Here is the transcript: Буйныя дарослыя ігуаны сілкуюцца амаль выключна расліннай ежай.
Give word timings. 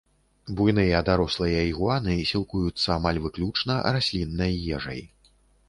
Буйныя 0.61 1.01
дарослыя 1.09 1.59
ігуаны 1.73 2.15
сілкуюцца 2.31 2.87
амаль 2.97 3.21
выключна 3.29 3.79
расліннай 3.99 4.61
ежай. 4.77 5.01